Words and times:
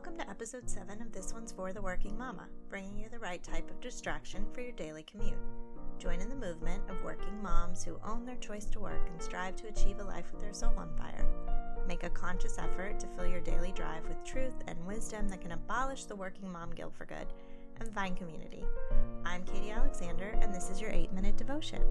Welcome 0.00 0.16
to 0.16 0.30
episode 0.30 0.70
7 0.70 1.02
of 1.02 1.12
This 1.12 1.34
One's 1.34 1.52
for 1.52 1.74
the 1.74 1.82
Working 1.82 2.16
Mama, 2.16 2.48
bringing 2.70 2.98
you 2.98 3.10
the 3.10 3.18
right 3.18 3.42
type 3.42 3.70
of 3.70 3.82
distraction 3.82 4.46
for 4.50 4.62
your 4.62 4.72
daily 4.72 5.02
commute. 5.02 5.36
Join 5.98 6.20
in 6.20 6.30
the 6.30 6.34
movement 6.34 6.82
of 6.88 7.04
working 7.04 7.42
moms 7.42 7.84
who 7.84 8.00
own 8.02 8.24
their 8.24 8.36
choice 8.36 8.64
to 8.70 8.80
work 8.80 9.10
and 9.12 9.22
strive 9.22 9.56
to 9.56 9.68
achieve 9.68 9.98
a 9.98 10.02
life 10.02 10.32
with 10.32 10.40
their 10.40 10.54
soul 10.54 10.72
on 10.78 10.88
fire. 10.96 11.26
Make 11.86 12.02
a 12.02 12.08
conscious 12.08 12.58
effort 12.58 12.98
to 12.98 13.08
fill 13.08 13.26
your 13.26 13.42
daily 13.42 13.72
drive 13.72 14.08
with 14.08 14.24
truth 14.24 14.54
and 14.66 14.86
wisdom 14.86 15.28
that 15.28 15.42
can 15.42 15.52
abolish 15.52 16.04
the 16.04 16.16
working 16.16 16.50
mom 16.50 16.70
guilt 16.70 16.94
for 16.96 17.04
good 17.04 17.26
and 17.78 17.92
find 17.92 18.16
community. 18.16 18.64
I'm 19.26 19.44
Katie 19.44 19.70
Alexander, 19.70 20.34
and 20.40 20.54
this 20.54 20.70
is 20.70 20.80
your 20.80 20.92
8 20.92 21.12
minute 21.12 21.36
devotion. 21.36 21.82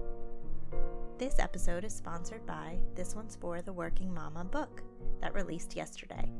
This 1.16 1.38
episode 1.38 1.84
is 1.84 1.94
sponsored 1.94 2.44
by 2.44 2.80
This 2.96 3.14
One's 3.14 3.36
for 3.36 3.62
the 3.62 3.72
Working 3.72 4.12
Mama 4.12 4.42
book 4.42 4.82
that 5.20 5.32
released 5.32 5.76
yesterday. 5.76 6.32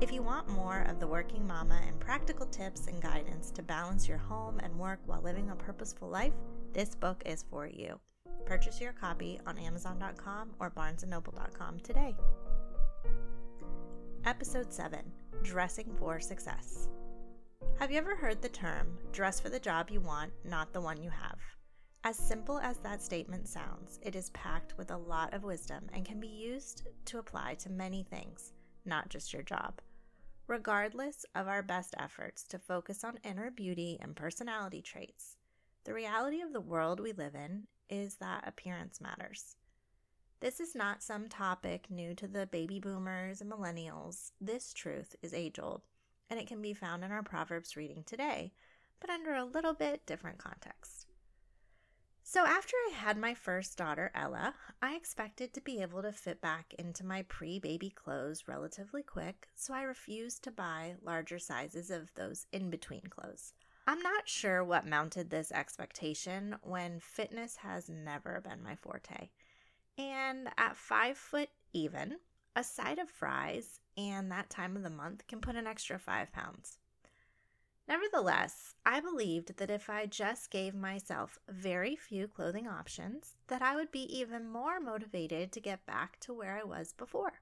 If 0.00 0.12
you 0.12 0.22
want 0.22 0.48
more 0.48 0.82
of 0.82 1.00
the 1.00 1.08
working 1.08 1.44
mama 1.44 1.80
and 1.84 1.98
practical 1.98 2.46
tips 2.46 2.86
and 2.86 3.02
guidance 3.02 3.50
to 3.50 3.64
balance 3.64 4.06
your 4.06 4.18
home 4.18 4.60
and 4.60 4.78
work 4.78 5.00
while 5.06 5.20
living 5.20 5.50
a 5.50 5.56
purposeful 5.56 6.08
life, 6.08 6.34
this 6.72 6.94
book 6.94 7.20
is 7.26 7.44
for 7.50 7.66
you. 7.66 7.98
Purchase 8.46 8.80
your 8.80 8.92
copy 8.92 9.40
on 9.44 9.58
Amazon.com 9.58 10.50
or 10.60 10.70
BarnesandNoble.com 10.70 11.80
today. 11.80 12.14
Episode 14.24 14.72
7 14.72 15.00
Dressing 15.42 15.92
for 15.98 16.20
Success. 16.20 16.88
Have 17.80 17.90
you 17.90 17.98
ever 17.98 18.14
heard 18.14 18.40
the 18.40 18.48
term, 18.50 18.96
dress 19.10 19.40
for 19.40 19.48
the 19.48 19.58
job 19.58 19.90
you 19.90 20.00
want, 20.00 20.30
not 20.44 20.72
the 20.72 20.80
one 20.80 21.02
you 21.02 21.10
have? 21.10 21.40
As 22.04 22.16
simple 22.16 22.60
as 22.60 22.76
that 22.78 23.02
statement 23.02 23.48
sounds, 23.48 23.98
it 24.02 24.14
is 24.14 24.30
packed 24.30 24.78
with 24.78 24.92
a 24.92 24.96
lot 24.96 25.34
of 25.34 25.42
wisdom 25.42 25.86
and 25.92 26.04
can 26.04 26.20
be 26.20 26.28
used 26.28 26.84
to 27.06 27.18
apply 27.18 27.54
to 27.54 27.68
many 27.68 28.04
things, 28.04 28.52
not 28.84 29.08
just 29.08 29.32
your 29.32 29.42
job. 29.42 29.80
Regardless 30.48 31.26
of 31.34 31.46
our 31.46 31.62
best 31.62 31.94
efforts 31.98 32.42
to 32.44 32.58
focus 32.58 33.04
on 33.04 33.18
inner 33.22 33.50
beauty 33.50 33.98
and 34.00 34.16
personality 34.16 34.80
traits, 34.80 35.36
the 35.84 35.92
reality 35.92 36.40
of 36.40 36.54
the 36.54 36.60
world 36.60 37.00
we 37.00 37.12
live 37.12 37.34
in 37.34 37.66
is 37.90 38.14
that 38.14 38.48
appearance 38.48 38.98
matters. 38.98 39.56
This 40.40 40.58
is 40.58 40.74
not 40.74 41.02
some 41.02 41.28
topic 41.28 41.90
new 41.90 42.14
to 42.14 42.26
the 42.26 42.46
baby 42.46 42.80
boomers 42.80 43.42
and 43.42 43.52
millennials. 43.52 44.32
This 44.40 44.72
truth 44.72 45.14
is 45.20 45.34
age 45.34 45.58
old, 45.58 45.82
and 46.30 46.40
it 46.40 46.46
can 46.46 46.62
be 46.62 46.72
found 46.72 47.04
in 47.04 47.12
our 47.12 47.22
Proverbs 47.22 47.76
reading 47.76 48.02
today, 48.06 48.54
but 49.00 49.10
under 49.10 49.34
a 49.34 49.44
little 49.44 49.74
bit 49.74 50.06
different 50.06 50.38
context. 50.38 51.07
So, 52.30 52.44
after 52.44 52.76
I 52.76 52.92
had 52.94 53.16
my 53.16 53.32
first 53.32 53.78
daughter, 53.78 54.10
Ella, 54.14 54.54
I 54.82 54.96
expected 54.96 55.54
to 55.54 55.62
be 55.62 55.80
able 55.80 56.02
to 56.02 56.12
fit 56.12 56.42
back 56.42 56.74
into 56.78 57.02
my 57.02 57.22
pre 57.22 57.58
baby 57.58 57.88
clothes 57.88 58.46
relatively 58.46 59.02
quick, 59.02 59.48
so 59.54 59.72
I 59.72 59.80
refused 59.80 60.44
to 60.44 60.50
buy 60.50 60.96
larger 61.02 61.38
sizes 61.38 61.90
of 61.90 62.12
those 62.16 62.44
in 62.52 62.68
between 62.68 63.00
clothes. 63.08 63.54
I'm 63.86 64.02
not 64.02 64.28
sure 64.28 64.62
what 64.62 64.86
mounted 64.86 65.30
this 65.30 65.50
expectation 65.50 66.56
when 66.60 67.00
fitness 67.00 67.56
has 67.56 67.88
never 67.88 68.42
been 68.42 68.62
my 68.62 68.74
forte. 68.74 69.30
And 69.96 70.50
at 70.58 70.76
five 70.76 71.16
foot 71.16 71.48
even, 71.72 72.18
a 72.54 72.62
side 72.62 72.98
of 72.98 73.08
fries 73.08 73.80
and 73.96 74.30
that 74.30 74.50
time 74.50 74.76
of 74.76 74.82
the 74.82 74.90
month 74.90 75.26
can 75.28 75.40
put 75.40 75.56
an 75.56 75.66
extra 75.66 75.98
five 75.98 76.30
pounds. 76.30 76.76
Nevertheless, 77.88 78.74
I 78.84 79.00
believed 79.00 79.56
that 79.56 79.70
if 79.70 79.88
I 79.88 80.04
just 80.04 80.50
gave 80.50 80.74
myself 80.74 81.38
very 81.48 81.96
few 81.96 82.28
clothing 82.28 82.68
options, 82.68 83.38
that 83.46 83.62
I 83.62 83.74
would 83.76 83.90
be 83.90 84.02
even 84.14 84.46
more 84.46 84.78
motivated 84.78 85.52
to 85.52 85.60
get 85.60 85.86
back 85.86 86.20
to 86.20 86.34
where 86.34 86.58
I 86.58 86.64
was 86.64 86.92
before. 86.92 87.40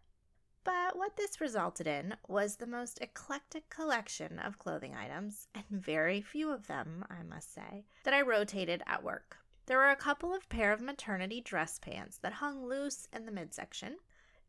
But 0.63 0.97
what 0.97 1.17
this 1.17 1.41
resulted 1.41 1.89
in 1.89 2.15
was 2.29 2.57
the 2.57 2.67
most 2.67 3.01
eclectic 3.01 3.69
collection 3.71 4.39
of 4.39 4.59
clothing 4.59 4.95
items, 4.95 5.49
and 5.53 5.65
very 5.69 6.21
few 6.21 6.51
of 6.51 6.69
them, 6.69 7.05
I 7.11 7.25
must 7.25 7.53
say, 7.53 7.85
that 8.05 8.15
I 8.15 8.21
rotated 8.21 8.85
at 8.87 9.03
work. 9.03 9.39
There 9.67 9.79
were 9.79 9.91
a 9.91 9.97
couple 9.97 10.33
of 10.33 10.49
pair 10.49 10.73
of 10.73 10.81
maternity 10.81 11.41
dress 11.41 11.81
pants 11.81 12.19
that 12.19 12.35
hung 12.35 12.65
loose 12.65 13.09
in 13.13 13.27
the 13.27 13.33
midsection, 13.33 13.97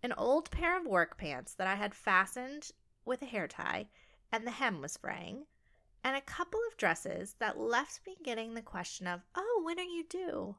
an 0.03 0.13
old 0.13 0.52
pair 0.52 0.78
of 0.78 0.86
work 0.86 1.18
pants 1.18 1.56
that 1.56 1.68
I 1.68 1.75
had 1.75 1.96
fastened 1.96 2.69
with 3.03 3.24
a 3.24 3.25
hair 3.25 3.47
tie, 3.47 3.88
and 4.31 4.46
the 4.46 4.52
hem 4.52 4.80
was 4.80 4.97
fraying, 4.97 5.47
and 6.03 6.16
a 6.16 6.22
couple 6.22 6.59
of 6.69 6.78
dresses 6.78 7.35
that 7.40 7.59
left 7.59 8.02
me 8.06 8.16
getting 8.24 8.53
the 8.53 8.62
question 8.62 9.08
of, 9.08 9.22
oh, 9.35 9.62
when 9.63 9.80
are 9.80 9.84
you 9.84 10.03
due? 10.08 10.56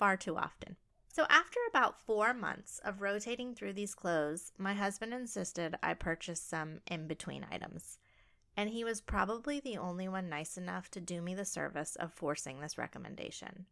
far 0.00 0.16
too 0.16 0.34
often. 0.34 0.76
So, 1.12 1.26
after 1.28 1.58
about 1.68 2.00
four 2.00 2.32
months 2.32 2.80
of 2.84 3.02
rotating 3.02 3.54
through 3.54 3.74
these 3.74 3.94
clothes, 3.94 4.52
my 4.56 4.72
husband 4.72 5.12
insisted 5.12 5.76
I 5.82 5.92
purchase 5.92 6.40
some 6.40 6.80
in 6.86 7.06
between 7.06 7.46
items. 7.50 7.98
And 8.56 8.70
he 8.70 8.82
was 8.82 9.02
probably 9.02 9.60
the 9.60 9.76
only 9.76 10.08
one 10.08 10.30
nice 10.30 10.56
enough 10.56 10.90
to 10.92 11.00
do 11.00 11.20
me 11.20 11.34
the 11.34 11.44
service 11.44 11.96
of 11.96 12.14
forcing 12.14 12.60
this 12.60 12.78
recommendation. 12.78 13.66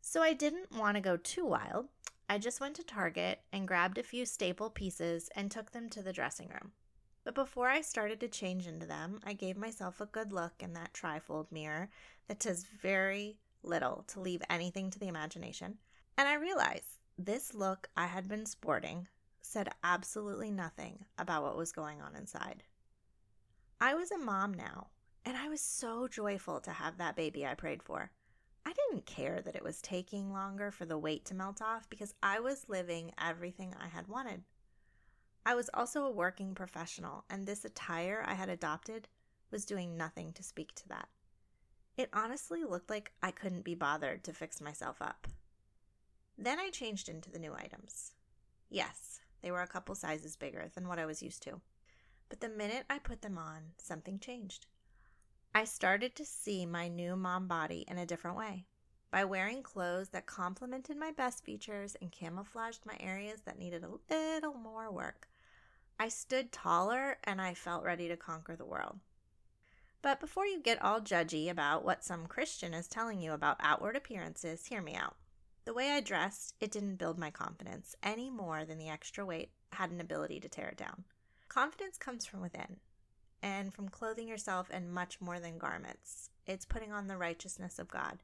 So, 0.00 0.22
I 0.22 0.32
didn't 0.32 0.72
want 0.72 0.94
to 0.94 1.02
go 1.02 1.18
too 1.18 1.44
wild. 1.44 1.88
I 2.30 2.38
just 2.38 2.60
went 2.60 2.76
to 2.76 2.82
Target 2.82 3.40
and 3.52 3.68
grabbed 3.68 3.98
a 3.98 4.02
few 4.02 4.24
staple 4.24 4.70
pieces 4.70 5.28
and 5.36 5.50
took 5.50 5.72
them 5.72 5.90
to 5.90 6.02
the 6.02 6.14
dressing 6.14 6.48
room. 6.48 6.72
But 7.26 7.34
before 7.34 7.68
I 7.68 7.80
started 7.80 8.20
to 8.20 8.28
change 8.28 8.68
into 8.68 8.86
them, 8.86 9.18
I 9.26 9.32
gave 9.32 9.56
myself 9.56 10.00
a 10.00 10.06
good 10.06 10.32
look 10.32 10.52
in 10.60 10.74
that 10.74 10.92
trifold 10.92 11.50
mirror 11.50 11.90
that 12.28 12.38
does 12.38 12.64
very 12.80 13.40
little 13.64 14.04
to 14.06 14.20
leave 14.20 14.42
anything 14.48 14.90
to 14.90 14.98
the 15.00 15.08
imagination. 15.08 15.78
And 16.16 16.28
I 16.28 16.34
realized 16.34 17.00
this 17.18 17.52
look 17.52 17.88
I 17.96 18.06
had 18.06 18.28
been 18.28 18.46
sporting 18.46 19.08
said 19.40 19.70
absolutely 19.82 20.52
nothing 20.52 21.04
about 21.18 21.42
what 21.42 21.56
was 21.56 21.72
going 21.72 22.00
on 22.00 22.14
inside. 22.14 22.62
I 23.80 23.94
was 23.96 24.12
a 24.12 24.18
mom 24.18 24.54
now, 24.54 24.86
and 25.24 25.36
I 25.36 25.48
was 25.48 25.60
so 25.60 26.06
joyful 26.06 26.60
to 26.60 26.70
have 26.70 26.96
that 26.98 27.16
baby 27.16 27.44
I 27.44 27.54
prayed 27.54 27.82
for. 27.82 28.12
I 28.64 28.72
didn't 28.72 29.04
care 29.04 29.40
that 29.40 29.56
it 29.56 29.64
was 29.64 29.82
taking 29.82 30.32
longer 30.32 30.70
for 30.70 30.84
the 30.84 30.96
weight 30.96 31.24
to 31.24 31.34
melt 31.34 31.60
off 31.60 31.90
because 31.90 32.14
I 32.22 32.38
was 32.38 32.68
living 32.68 33.10
everything 33.20 33.74
I 33.76 33.88
had 33.88 34.06
wanted. 34.06 34.44
I 35.48 35.54
was 35.54 35.70
also 35.72 36.02
a 36.02 36.10
working 36.10 36.56
professional, 36.56 37.24
and 37.30 37.46
this 37.46 37.64
attire 37.64 38.24
I 38.26 38.34
had 38.34 38.48
adopted 38.48 39.06
was 39.52 39.64
doing 39.64 39.96
nothing 39.96 40.32
to 40.32 40.42
speak 40.42 40.74
to 40.74 40.88
that. 40.88 41.08
It 41.96 42.10
honestly 42.12 42.64
looked 42.64 42.90
like 42.90 43.12
I 43.22 43.30
couldn't 43.30 43.62
be 43.62 43.76
bothered 43.76 44.24
to 44.24 44.32
fix 44.32 44.60
myself 44.60 45.00
up. 45.00 45.28
Then 46.36 46.58
I 46.58 46.70
changed 46.70 47.08
into 47.08 47.30
the 47.30 47.38
new 47.38 47.54
items. 47.54 48.10
Yes, 48.68 49.20
they 49.40 49.52
were 49.52 49.62
a 49.62 49.68
couple 49.68 49.94
sizes 49.94 50.34
bigger 50.34 50.68
than 50.74 50.88
what 50.88 50.98
I 50.98 51.06
was 51.06 51.22
used 51.22 51.44
to. 51.44 51.60
But 52.28 52.40
the 52.40 52.48
minute 52.48 52.84
I 52.90 52.98
put 52.98 53.22
them 53.22 53.38
on, 53.38 53.70
something 53.78 54.18
changed. 54.18 54.66
I 55.54 55.62
started 55.62 56.16
to 56.16 56.24
see 56.24 56.66
my 56.66 56.88
new 56.88 57.14
mom 57.14 57.46
body 57.46 57.84
in 57.86 57.98
a 57.98 58.04
different 58.04 58.36
way. 58.36 58.66
By 59.12 59.24
wearing 59.24 59.62
clothes 59.62 60.08
that 60.08 60.26
complemented 60.26 60.96
my 60.96 61.12
best 61.12 61.44
features 61.44 61.96
and 62.02 62.10
camouflaged 62.10 62.84
my 62.84 62.96
areas 62.98 63.42
that 63.42 63.60
needed 63.60 63.84
a 63.84 64.12
little 64.12 64.54
more 64.54 64.90
work, 64.90 65.28
I 65.98 66.08
stood 66.08 66.52
taller 66.52 67.16
and 67.24 67.40
I 67.40 67.54
felt 67.54 67.82
ready 67.82 68.08
to 68.08 68.16
conquer 68.16 68.54
the 68.54 68.66
world. 68.66 69.00
But 70.02 70.20
before 70.20 70.46
you 70.46 70.60
get 70.60 70.82
all 70.82 71.00
judgy 71.00 71.48
about 71.50 71.84
what 71.84 72.04
some 72.04 72.26
Christian 72.26 72.74
is 72.74 72.86
telling 72.86 73.20
you 73.20 73.32
about 73.32 73.56
outward 73.60 73.96
appearances, 73.96 74.66
hear 74.66 74.82
me 74.82 74.94
out. 74.94 75.16
The 75.64 75.74
way 75.74 75.90
I 75.90 76.00
dressed, 76.00 76.54
it 76.60 76.70
didn't 76.70 76.96
build 76.96 77.18
my 77.18 77.30
confidence 77.30 77.96
any 78.02 78.30
more 78.30 78.64
than 78.64 78.78
the 78.78 78.88
extra 78.88 79.24
weight 79.24 79.50
had 79.72 79.90
an 79.90 80.00
ability 80.00 80.38
to 80.40 80.48
tear 80.48 80.68
it 80.68 80.76
down. 80.76 81.04
Confidence 81.48 81.96
comes 81.98 82.26
from 82.26 82.40
within 82.40 82.76
and 83.42 83.72
from 83.72 83.88
clothing 83.88 84.28
yourself 84.28 84.70
in 84.70 84.92
much 84.92 85.20
more 85.20 85.40
than 85.40 85.58
garments. 85.58 86.30
It's 86.46 86.64
putting 86.64 86.92
on 86.92 87.08
the 87.08 87.16
righteousness 87.16 87.78
of 87.78 87.88
God 87.88 88.18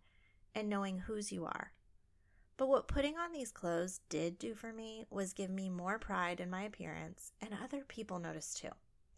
and 0.54 0.68
knowing 0.68 1.00
whose 1.00 1.32
you 1.32 1.46
are. 1.46 1.72
But 2.56 2.68
what 2.68 2.88
putting 2.88 3.16
on 3.16 3.32
these 3.32 3.50
clothes 3.50 4.00
did 4.08 4.38
do 4.38 4.54
for 4.54 4.72
me 4.72 5.04
was 5.10 5.32
give 5.32 5.50
me 5.50 5.68
more 5.68 5.98
pride 5.98 6.40
in 6.40 6.50
my 6.50 6.62
appearance, 6.62 7.32
and 7.40 7.50
other 7.54 7.84
people 7.86 8.18
noticed 8.18 8.58
too. 8.58 8.68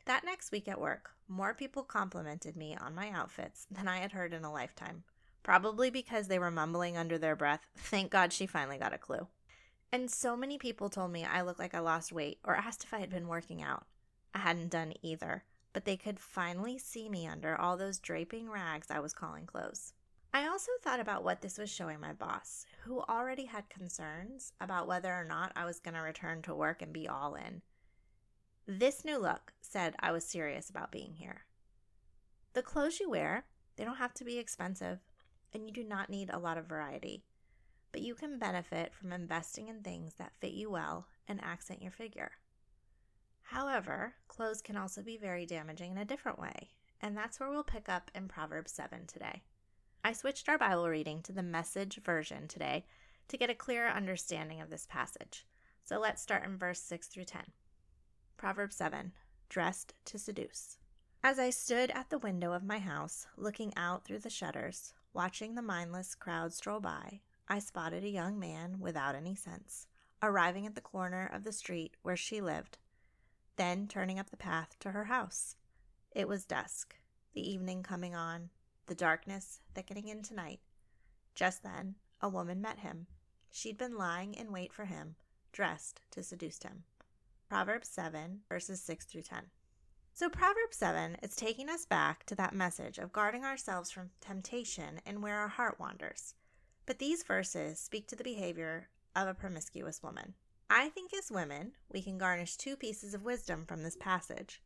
That 0.06 0.24
next 0.24 0.52
week 0.52 0.68
at 0.68 0.80
work, 0.80 1.10
more 1.28 1.54
people 1.54 1.82
complimented 1.82 2.56
me 2.56 2.76
on 2.76 2.94
my 2.94 3.10
outfits 3.10 3.66
than 3.70 3.88
I 3.88 3.98
had 3.98 4.12
heard 4.12 4.34
in 4.34 4.44
a 4.44 4.52
lifetime, 4.52 5.04
probably 5.42 5.90
because 5.90 6.28
they 6.28 6.38
were 6.38 6.50
mumbling 6.50 6.96
under 6.96 7.18
their 7.18 7.36
breath, 7.36 7.66
Thank 7.76 8.10
God 8.10 8.32
she 8.32 8.46
finally 8.46 8.78
got 8.78 8.92
a 8.92 8.98
clue. 8.98 9.26
And 9.90 10.10
so 10.10 10.36
many 10.36 10.58
people 10.58 10.88
told 10.90 11.12
me 11.12 11.24
I 11.24 11.42
looked 11.42 11.60
like 11.60 11.74
I 11.74 11.78
lost 11.78 12.12
weight 12.12 12.38
or 12.44 12.56
asked 12.56 12.84
if 12.84 12.92
I 12.92 12.98
had 12.98 13.10
been 13.10 13.28
working 13.28 13.62
out. 13.62 13.86
I 14.34 14.38
hadn't 14.38 14.70
done 14.70 14.94
either, 15.02 15.44
but 15.72 15.84
they 15.84 15.96
could 15.96 16.18
finally 16.18 16.78
see 16.78 17.08
me 17.08 17.26
under 17.26 17.58
all 17.58 17.76
those 17.76 17.98
draping 17.98 18.50
rags 18.50 18.90
I 18.90 19.00
was 19.00 19.14
calling 19.14 19.46
clothes. 19.46 19.92
I 20.34 20.48
also 20.48 20.72
thought 20.82 20.98
about 20.98 21.22
what 21.22 21.42
this 21.42 21.58
was 21.58 21.70
showing 21.70 22.00
my 22.00 22.12
boss, 22.12 22.66
who 22.82 23.00
already 23.02 23.44
had 23.44 23.70
concerns 23.70 24.52
about 24.60 24.88
whether 24.88 25.14
or 25.14 25.22
not 25.22 25.52
I 25.54 25.64
was 25.64 25.78
going 25.78 25.94
to 25.94 26.00
return 26.00 26.42
to 26.42 26.54
work 26.56 26.82
and 26.82 26.92
be 26.92 27.06
all 27.06 27.36
in. 27.36 27.62
This 28.66 29.04
new 29.04 29.16
look 29.16 29.52
said 29.60 29.94
I 30.00 30.10
was 30.10 30.24
serious 30.26 30.68
about 30.68 30.90
being 30.90 31.14
here. 31.14 31.44
The 32.52 32.62
clothes 32.62 32.98
you 32.98 33.08
wear, 33.08 33.44
they 33.76 33.84
don't 33.84 33.98
have 33.98 34.12
to 34.14 34.24
be 34.24 34.38
expensive, 34.38 34.98
and 35.52 35.68
you 35.68 35.72
do 35.72 35.84
not 35.84 36.10
need 36.10 36.30
a 36.30 36.40
lot 36.40 36.58
of 36.58 36.66
variety, 36.66 37.22
but 37.92 38.02
you 38.02 38.16
can 38.16 38.36
benefit 38.36 38.92
from 38.92 39.12
investing 39.12 39.68
in 39.68 39.82
things 39.82 40.14
that 40.14 40.32
fit 40.40 40.52
you 40.52 40.68
well 40.68 41.06
and 41.28 41.40
accent 41.44 41.80
your 41.80 41.92
figure. 41.92 42.32
However, 43.42 44.14
clothes 44.26 44.62
can 44.62 44.76
also 44.76 45.00
be 45.00 45.16
very 45.16 45.46
damaging 45.46 45.92
in 45.92 45.98
a 45.98 46.04
different 46.04 46.40
way, 46.40 46.70
and 47.00 47.16
that's 47.16 47.38
where 47.38 47.50
we'll 47.50 47.62
pick 47.62 47.88
up 47.88 48.10
in 48.16 48.26
Proverbs 48.26 48.72
7 48.72 49.06
today. 49.06 49.44
I 50.06 50.12
switched 50.12 50.50
our 50.50 50.58
Bible 50.58 50.86
reading 50.86 51.22
to 51.22 51.32
the 51.32 51.42
message 51.42 51.98
version 52.04 52.46
today 52.46 52.84
to 53.28 53.38
get 53.38 53.48
a 53.48 53.54
clearer 53.54 53.88
understanding 53.88 54.60
of 54.60 54.68
this 54.68 54.86
passage. 54.86 55.46
So 55.82 55.98
let's 55.98 56.20
start 56.20 56.44
in 56.44 56.58
verse 56.58 56.80
6 56.80 57.06
through 57.06 57.24
10. 57.24 57.40
Proverbs 58.36 58.76
7 58.76 59.12
Dressed 59.48 59.94
to 60.04 60.18
Seduce. 60.18 60.76
As 61.22 61.38
I 61.38 61.48
stood 61.48 61.90
at 61.92 62.10
the 62.10 62.18
window 62.18 62.52
of 62.52 62.62
my 62.62 62.80
house, 62.80 63.26
looking 63.38 63.72
out 63.78 64.04
through 64.04 64.18
the 64.18 64.28
shutters, 64.28 64.92
watching 65.14 65.54
the 65.54 65.62
mindless 65.62 66.14
crowd 66.14 66.52
stroll 66.52 66.80
by, 66.80 67.22
I 67.48 67.58
spotted 67.58 68.04
a 68.04 68.10
young 68.10 68.38
man 68.38 68.80
without 68.80 69.14
any 69.14 69.34
sense, 69.34 69.86
arriving 70.22 70.66
at 70.66 70.74
the 70.74 70.82
corner 70.82 71.30
of 71.32 71.44
the 71.44 71.52
street 71.52 71.96
where 72.02 72.14
she 72.14 72.42
lived, 72.42 72.76
then 73.56 73.88
turning 73.88 74.18
up 74.18 74.28
the 74.28 74.36
path 74.36 74.76
to 74.80 74.90
her 74.90 75.04
house. 75.04 75.56
It 76.10 76.28
was 76.28 76.44
dusk, 76.44 76.94
the 77.32 77.50
evening 77.50 77.82
coming 77.82 78.14
on, 78.14 78.50
the 78.86 78.94
darkness 78.94 79.60
thickening 79.74 80.08
into 80.08 80.34
night. 80.34 80.60
Just 81.34 81.62
then, 81.62 81.96
a 82.20 82.28
woman 82.28 82.60
met 82.60 82.78
him. 82.78 83.06
She'd 83.50 83.78
been 83.78 83.96
lying 83.96 84.34
in 84.34 84.52
wait 84.52 84.72
for 84.72 84.84
him, 84.84 85.16
dressed 85.52 86.00
to 86.10 86.22
seduce 86.22 86.62
him. 86.62 86.84
Proverbs 87.48 87.88
7, 87.88 88.40
verses 88.48 88.82
6 88.82 89.04
through 89.04 89.22
10. 89.22 89.44
So, 90.12 90.28
Proverbs 90.28 90.76
7 90.76 91.16
is 91.22 91.34
taking 91.34 91.68
us 91.68 91.86
back 91.86 92.24
to 92.26 92.34
that 92.36 92.54
message 92.54 92.98
of 92.98 93.12
guarding 93.12 93.44
ourselves 93.44 93.90
from 93.90 94.10
temptation 94.20 95.00
and 95.04 95.22
where 95.22 95.38
our 95.38 95.48
heart 95.48 95.80
wanders. 95.80 96.34
But 96.86 96.98
these 96.98 97.22
verses 97.22 97.78
speak 97.78 98.06
to 98.08 98.16
the 98.16 98.24
behavior 98.24 98.88
of 99.16 99.26
a 99.26 99.34
promiscuous 99.34 100.02
woman. 100.02 100.34
I 100.70 100.88
think 100.88 101.12
as 101.12 101.30
women, 101.30 101.72
we 101.92 102.02
can 102.02 102.18
garnish 102.18 102.56
two 102.56 102.76
pieces 102.76 103.14
of 103.14 103.24
wisdom 103.24 103.64
from 103.66 103.82
this 103.82 103.96
passage. 103.96 104.62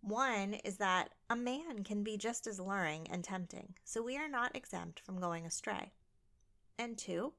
One 0.00 0.54
is 0.54 0.76
that 0.76 1.14
a 1.28 1.36
man 1.36 1.84
can 1.84 2.02
be 2.02 2.16
just 2.16 2.46
as 2.46 2.60
luring 2.60 3.08
and 3.10 3.24
tempting, 3.24 3.74
so 3.84 4.02
we 4.02 4.16
are 4.16 4.28
not 4.28 4.54
exempt 4.54 5.00
from 5.00 5.20
going 5.20 5.44
astray. 5.44 5.92
And 6.78 6.96
two, 6.96 7.32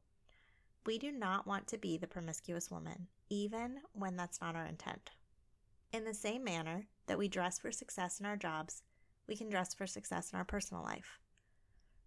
we 0.86 0.98
do 0.98 1.12
not 1.12 1.48
want 1.48 1.68
to 1.68 1.78
be 1.78 1.98
the 1.98 2.08
promiscuous 2.08 2.70
woman, 2.70 3.08
even 3.30 3.80
when 3.94 4.18
that's 4.18 4.42
not 4.42 4.56
our 4.56 4.66
intent. 4.66 5.12
In 5.92 6.04
the 6.04 6.14
same 6.14 6.44
manner 6.44 6.88
that 7.08 7.18
we 7.18 7.28
dress 7.28 7.60
for 7.60 7.72
success 7.72 8.20
in 8.20 8.26
our 8.26 8.38
jobs, 8.38 8.84
we 9.28 9.36
can 9.36 9.50
dress 9.50 9.74
for 9.74 9.88
success 9.88 10.32
in 10.32 10.38
our 10.38 10.46
personal 10.46 10.84
life. 10.84 11.20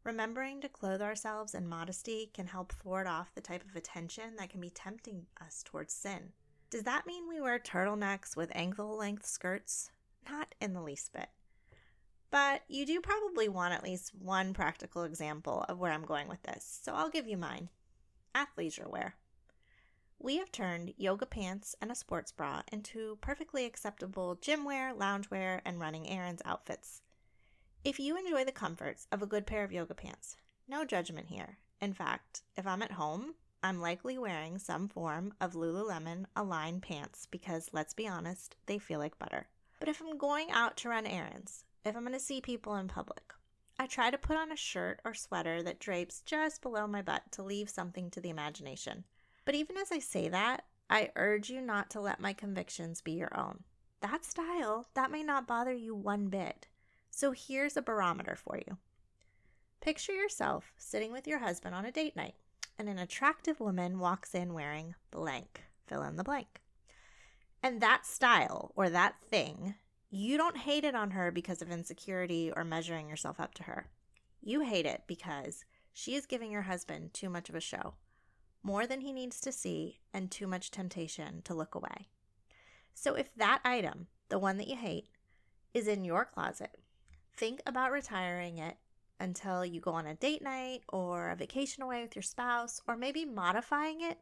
Remembering 0.04 0.60
to 0.60 0.68
clothe 0.68 1.00
ourselves 1.00 1.54
in 1.54 1.66
modesty 1.68 2.30
can 2.34 2.48
help 2.48 2.72
ward 2.84 3.06
off 3.06 3.34
the 3.34 3.40
type 3.40 3.64
of 3.68 3.76
attention 3.76 4.36
that 4.36 4.50
can 4.50 4.60
be 4.60 4.70
tempting 4.70 5.26
us 5.40 5.62
towards 5.64 5.94
sin. 5.94 6.32
Does 6.70 6.82
that 6.82 7.06
mean 7.06 7.28
we 7.28 7.40
wear 7.40 7.58
turtlenecks 7.58 8.36
with 8.36 8.50
ankle 8.54 8.96
length 8.96 9.26
skirts? 9.26 9.90
Not 10.30 10.54
in 10.60 10.74
the 10.74 10.82
least 10.82 11.12
bit. 11.12 11.28
But 12.30 12.62
you 12.68 12.86
do 12.86 13.00
probably 13.00 13.48
want 13.48 13.74
at 13.74 13.84
least 13.84 14.14
one 14.14 14.54
practical 14.54 15.04
example 15.04 15.64
of 15.68 15.78
where 15.78 15.92
I'm 15.92 16.06
going 16.06 16.28
with 16.28 16.42
this, 16.42 16.80
so 16.82 16.94
I'll 16.94 17.10
give 17.10 17.28
you 17.28 17.36
mine 17.36 17.68
athleisure 18.34 18.88
wear. 18.88 19.16
We 20.18 20.38
have 20.38 20.52
turned 20.52 20.94
yoga 20.96 21.26
pants 21.26 21.74
and 21.80 21.90
a 21.90 21.96
sports 21.96 22.32
bra 22.32 22.62
into 22.70 23.18
perfectly 23.20 23.66
acceptable 23.66 24.36
gym 24.36 24.64
wear, 24.64 24.94
loungewear, 24.94 25.60
and 25.64 25.80
running 25.80 26.08
errands 26.08 26.40
outfits. 26.44 27.02
If 27.84 27.98
you 27.98 28.16
enjoy 28.16 28.44
the 28.44 28.52
comforts 28.52 29.08
of 29.10 29.20
a 29.20 29.26
good 29.26 29.46
pair 29.46 29.64
of 29.64 29.72
yoga 29.72 29.94
pants, 29.94 30.36
no 30.68 30.84
judgment 30.84 31.26
here. 31.26 31.58
In 31.80 31.92
fact, 31.92 32.42
if 32.56 32.66
I'm 32.66 32.82
at 32.82 32.92
home, 32.92 33.34
I'm 33.64 33.80
likely 33.80 34.16
wearing 34.16 34.58
some 34.58 34.88
form 34.88 35.34
of 35.40 35.54
Lululemon 35.54 36.26
Align 36.36 36.80
pants 36.80 37.26
because, 37.26 37.70
let's 37.72 37.92
be 37.92 38.06
honest, 38.06 38.56
they 38.66 38.78
feel 38.78 39.00
like 39.00 39.18
butter. 39.18 39.48
But 39.82 39.88
if 39.88 40.00
I'm 40.00 40.16
going 40.16 40.48
out 40.52 40.76
to 40.76 40.90
run 40.90 41.08
errands, 41.08 41.64
if 41.84 41.96
I'm 41.96 42.04
going 42.04 42.12
to 42.12 42.20
see 42.20 42.40
people 42.40 42.76
in 42.76 42.86
public, 42.86 43.32
I 43.80 43.88
try 43.88 44.12
to 44.12 44.16
put 44.16 44.36
on 44.36 44.52
a 44.52 44.56
shirt 44.56 45.00
or 45.04 45.12
sweater 45.12 45.60
that 45.64 45.80
drapes 45.80 46.20
just 46.20 46.62
below 46.62 46.86
my 46.86 47.02
butt 47.02 47.22
to 47.32 47.42
leave 47.42 47.68
something 47.68 48.08
to 48.10 48.20
the 48.20 48.30
imagination. 48.30 49.02
But 49.44 49.56
even 49.56 49.76
as 49.76 49.90
I 49.90 49.98
say 49.98 50.28
that, 50.28 50.66
I 50.88 51.10
urge 51.16 51.50
you 51.50 51.60
not 51.60 51.90
to 51.90 52.00
let 52.00 52.20
my 52.20 52.32
convictions 52.32 53.00
be 53.00 53.10
your 53.10 53.36
own. 53.36 53.64
That 54.02 54.24
style, 54.24 54.86
that 54.94 55.10
may 55.10 55.24
not 55.24 55.48
bother 55.48 55.72
you 55.72 55.96
one 55.96 56.28
bit. 56.28 56.68
So 57.10 57.32
here's 57.32 57.76
a 57.76 57.82
barometer 57.82 58.36
for 58.36 58.60
you. 58.64 58.76
Picture 59.80 60.12
yourself 60.12 60.72
sitting 60.76 61.10
with 61.10 61.26
your 61.26 61.40
husband 61.40 61.74
on 61.74 61.86
a 61.86 61.90
date 61.90 62.14
night, 62.14 62.36
and 62.78 62.88
an 62.88 63.00
attractive 63.00 63.58
woman 63.58 63.98
walks 63.98 64.32
in 64.32 64.54
wearing 64.54 64.94
blank, 65.10 65.64
fill 65.88 66.04
in 66.04 66.14
the 66.14 66.22
blank. 66.22 66.61
And 67.62 67.80
that 67.80 68.04
style 68.04 68.72
or 68.74 68.90
that 68.90 69.20
thing, 69.30 69.76
you 70.10 70.36
don't 70.36 70.56
hate 70.56 70.84
it 70.84 70.94
on 70.94 71.12
her 71.12 71.30
because 71.30 71.62
of 71.62 71.70
insecurity 71.70 72.50
or 72.54 72.64
measuring 72.64 73.08
yourself 73.08 73.38
up 73.38 73.54
to 73.54 73.62
her. 73.62 73.88
You 74.42 74.60
hate 74.60 74.86
it 74.86 75.04
because 75.06 75.64
she 75.92 76.14
is 76.14 76.26
giving 76.26 76.50
your 76.50 76.62
husband 76.62 77.14
too 77.14 77.30
much 77.30 77.48
of 77.48 77.54
a 77.54 77.60
show, 77.60 77.94
more 78.62 78.86
than 78.86 79.00
he 79.00 79.12
needs 79.12 79.40
to 79.42 79.52
see, 79.52 80.00
and 80.12 80.30
too 80.30 80.46
much 80.46 80.70
temptation 80.70 81.42
to 81.44 81.54
look 81.54 81.74
away. 81.74 82.08
So 82.94 83.14
if 83.14 83.34
that 83.36 83.60
item, 83.64 84.08
the 84.28 84.38
one 84.38 84.56
that 84.58 84.68
you 84.68 84.76
hate, 84.76 85.08
is 85.72 85.86
in 85.86 86.04
your 86.04 86.24
closet, 86.24 86.76
think 87.36 87.62
about 87.64 87.92
retiring 87.92 88.58
it 88.58 88.76
until 89.20 89.64
you 89.64 89.80
go 89.80 89.92
on 89.92 90.06
a 90.06 90.14
date 90.14 90.42
night 90.42 90.82
or 90.88 91.30
a 91.30 91.36
vacation 91.36 91.82
away 91.82 92.02
with 92.02 92.16
your 92.16 92.22
spouse, 92.22 92.80
or 92.88 92.96
maybe 92.96 93.24
modifying 93.24 94.00
it, 94.00 94.18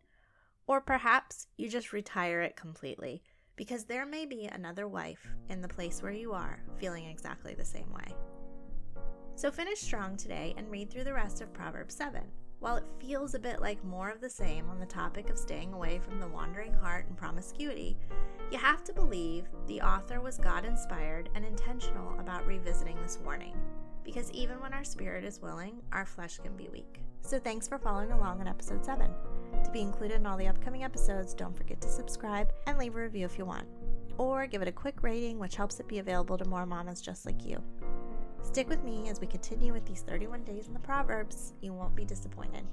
or 0.70 0.80
perhaps 0.80 1.48
you 1.56 1.68
just 1.68 1.92
retire 1.92 2.42
it 2.42 2.54
completely 2.54 3.20
because 3.56 3.82
there 3.82 4.06
may 4.06 4.24
be 4.24 4.44
another 4.44 4.86
wife 4.86 5.26
in 5.48 5.60
the 5.60 5.66
place 5.66 6.00
where 6.00 6.12
you 6.12 6.32
are 6.32 6.62
feeling 6.78 7.06
exactly 7.06 7.54
the 7.54 7.64
same 7.64 7.92
way. 7.92 8.14
So 9.34 9.50
finish 9.50 9.80
strong 9.80 10.16
today 10.16 10.54
and 10.56 10.70
read 10.70 10.88
through 10.88 11.02
the 11.02 11.12
rest 11.12 11.40
of 11.40 11.52
Proverbs 11.52 11.96
7. 11.96 12.22
While 12.60 12.76
it 12.76 12.84
feels 13.00 13.34
a 13.34 13.40
bit 13.40 13.60
like 13.60 13.82
more 13.82 14.10
of 14.10 14.20
the 14.20 14.30
same 14.30 14.70
on 14.70 14.78
the 14.78 14.86
topic 14.86 15.28
of 15.28 15.38
staying 15.38 15.72
away 15.72 15.98
from 15.98 16.20
the 16.20 16.28
wandering 16.28 16.74
heart 16.74 17.06
and 17.08 17.16
promiscuity, 17.16 17.96
you 18.52 18.58
have 18.58 18.84
to 18.84 18.92
believe 18.92 19.48
the 19.66 19.80
author 19.80 20.20
was 20.20 20.38
God 20.38 20.64
inspired 20.64 21.30
and 21.34 21.44
intentional 21.44 22.16
about 22.20 22.46
revisiting 22.46 22.96
this 23.02 23.18
warning. 23.24 23.56
Because 24.04 24.30
even 24.30 24.60
when 24.60 24.72
our 24.72 24.84
spirit 24.84 25.24
is 25.24 25.42
willing, 25.42 25.82
our 25.90 26.06
flesh 26.06 26.38
can 26.38 26.56
be 26.56 26.68
weak. 26.68 27.00
So 27.22 27.40
thanks 27.40 27.66
for 27.66 27.76
following 27.76 28.12
along 28.12 28.40
on 28.40 28.46
episode 28.46 28.84
7. 28.84 29.10
To 29.64 29.70
be 29.70 29.80
included 29.80 30.16
in 30.16 30.26
all 30.26 30.36
the 30.36 30.48
upcoming 30.48 30.84
episodes, 30.84 31.34
don't 31.34 31.56
forget 31.56 31.80
to 31.80 31.88
subscribe 31.88 32.52
and 32.66 32.78
leave 32.78 32.96
a 32.96 33.00
review 33.00 33.24
if 33.24 33.38
you 33.38 33.44
want. 33.44 33.66
Or 34.18 34.46
give 34.46 34.62
it 34.62 34.68
a 34.68 34.72
quick 34.72 35.02
rating, 35.02 35.38
which 35.38 35.56
helps 35.56 35.80
it 35.80 35.88
be 35.88 35.98
available 35.98 36.36
to 36.38 36.44
more 36.44 36.66
mamas 36.66 37.00
just 37.00 37.24
like 37.24 37.44
you. 37.46 37.62
Stick 38.42 38.68
with 38.68 38.82
me 38.82 39.08
as 39.08 39.20
we 39.20 39.26
continue 39.26 39.72
with 39.72 39.86
these 39.86 40.02
31 40.02 40.44
days 40.44 40.66
in 40.66 40.74
the 40.74 40.80
Proverbs. 40.80 41.52
You 41.60 41.72
won't 41.72 41.94
be 41.94 42.04
disappointed. 42.04 42.64